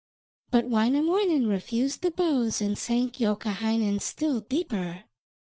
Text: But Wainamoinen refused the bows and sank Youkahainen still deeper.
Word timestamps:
But 0.49 0.67
Wainamoinen 0.67 1.45
refused 1.47 2.01
the 2.01 2.09
bows 2.09 2.59
and 2.59 2.75
sank 2.75 3.19
Youkahainen 3.19 3.99
still 4.01 4.39
deeper. 4.39 5.03